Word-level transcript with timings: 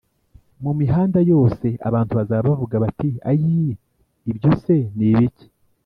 mu 0.63 0.71
mihanda 0.79 1.19
yose 1.31 1.67
abantu 1.87 2.11
bazaba 2.19 2.45
bavuga 2.49 2.75
bati 2.83 3.09
ayii 3.29 3.71
ibyose 4.29 4.73
nibiki 4.97 5.47